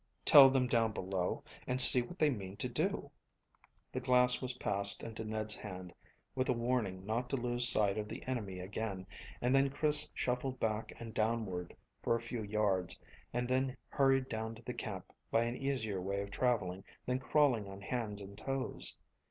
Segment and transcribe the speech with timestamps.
[0.25, 3.11] "Tell them down below, and see what they mean to do."
[3.91, 5.93] The glass was passed into Ned's hand
[6.33, 9.05] with a warning not to lose sight of the enemy again,
[9.41, 12.99] and then Chris shuffled back and downward for a few yards,
[13.31, 17.67] and then hurried down to the camp by an easier way of travelling than crawling
[17.67, 18.97] on hands and toes.